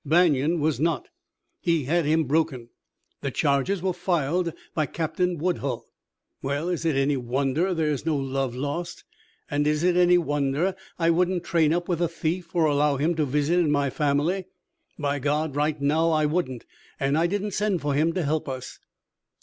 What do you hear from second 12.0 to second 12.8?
a thief, or